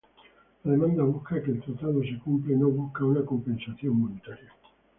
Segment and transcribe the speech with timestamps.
[0.63, 4.51] La demanda busca que el tratado se cumpla y no busca una compensación monetaria.